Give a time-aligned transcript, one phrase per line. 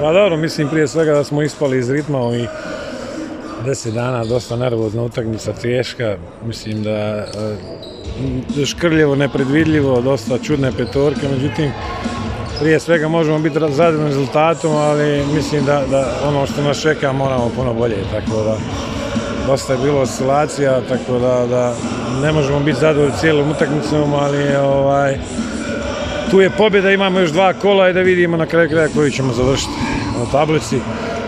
[0.00, 2.48] Pa dobro, mislim prije svega da smo ispali iz ritma ovih
[3.64, 6.16] deset dana, dosta nervozna utakmica, teška.
[6.46, 7.26] Mislim da e,
[8.66, 11.72] škrljevo, nepredvidljivo, dosta čudne petorke, međutim
[12.60, 17.50] prije svega možemo biti zadovoljni rezultatom, ali mislim da, da ono što nas čeka moramo
[17.56, 18.56] puno bolje, tako da
[19.46, 21.74] dosta je bilo oscilacija, tako da, da
[22.22, 25.18] ne možemo biti zadovoljni cijelom utakmicom, ali ovaj,
[26.30, 29.32] tu je pobjeda, imamo još dva kola i da vidimo na kraju kraja koji ćemo
[29.32, 29.72] završiti
[30.22, 30.76] u tablici.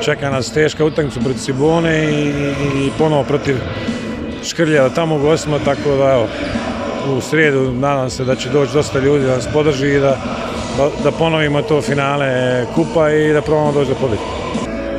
[0.00, 3.56] Čeka nas teška utakmica protiv Sibone i, i, ponovo protiv
[4.44, 6.28] Škrljeva tamo u gostima, tako da evo,
[7.16, 10.16] u srijedu nadam se da će doći dosta ljudi da nas podrži i da,
[10.76, 14.22] da, da ponovimo to finale kupa i da probamo doći do pobjede.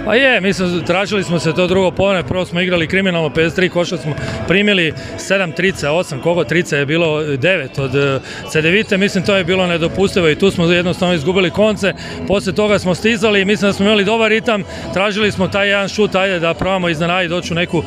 [0.09, 3.97] Pa je, mislim, tražili smo se to drugo polne, prvo smo igrali kriminalno 53 koša
[3.97, 4.15] smo
[4.47, 8.19] primili 7 trica, 8 kogo trica je bilo 9 od eh,
[8.51, 11.93] Cedevite, mislim to je bilo nedopustivo i tu smo jednostavno izgubili konce,
[12.27, 14.63] poslije toga smo stizali, mislim da smo imali dobar ritam,
[14.93, 17.85] tražili smo taj jedan šut, ajde da probamo iznenaditi doći u neku uh,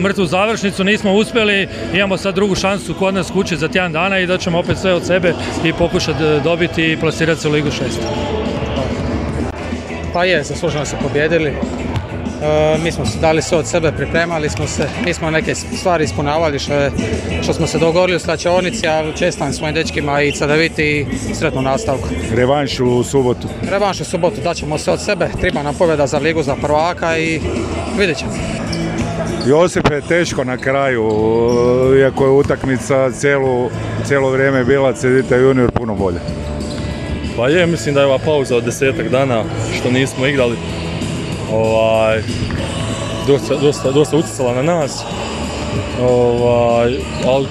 [0.00, 4.26] mrtvu završnicu, nismo uspjeli, imamo sad drugu šansu kod nas kući za tjedan dana i
[4.26, 5.32] da ćemo opet sve od sebe
[5.64, 8.53] i pokušati eh, dobiti i plasirati se u Ligu 6.
[10.14, 11.50] Pa je, zasluženo se pobjedili.
[11.50, 16.04] E, mi smo se dali sve od sebe, pripremali smo se, mi smo neke stvari
[16.04, 16.90] ispunavali što, je,
[17.42, 22.08] što smo se dogovorili u slačionici, a čestam svojim dečkima i Cadaviti i sretnu nastavku.
[22.34, 23.48] Revanš u subotu.
[23.70, 27.40] Revanš u subotu, daćemo sve od sebe, treba nam pobjeda za ligu, za prvaka i
[27.98, 28.32] vidjet ćemo.
[29.46, 31.04] Josip je teško na kraju,
[32.00, 33.70] iako je utakmica cijelo,
[34.04, 36.20] cijelo vrijeme bila Cedita junior puno bolje.
[37.36, 39.44] Pa je, mislim da je ova pauza od desetak dana
[39.78, 40.56] što nismo igrali
[41.52, 42.22] ovaj,
[43.26, 45.04] dosta, dosta, dosta utjecala na nas.
[46.02, 46.96] Ovaj,
[47.26, 47.46] ali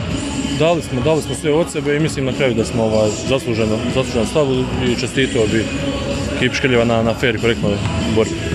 [0.60, 3.78] dali smo, dali smo sve od sebe i mislim na kraju da smo ovaj, zasluženo,
[3.96, 5.66] zasluženo stavili i čestitao bi
[6.40, 7.74] Kip Škrljeva na, na fair i korektnoj
[8.16, 8.53] borbi.